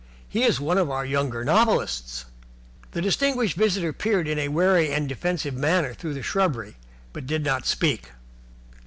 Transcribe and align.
He 0.27 0.41
is 0.45 0.59
one 0.59 0.79
of 0.79 0.89
our 0.89 1.05
younger 1.05 1.45
novelists." 1.45 2.25
The 2.89 3.03
distinguished 3.03 3.55
visitor 3.55 3.93
peered 3.93 4.27
in 4.27 4.39
a 4.39 4.47
wary 4.47 4.91
and 4.91 5.07
defensive 5.07 5.53
manner 5.53 5.93
through 5.93 6.15
the 6.15 6.23
shrubbery, 6.23 6.77
but 7.13 7.27
did 7.27 7.43
not 7.45 7.67
speak. 7.67 8.09